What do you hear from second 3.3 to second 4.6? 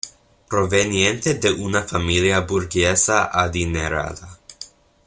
adinerada.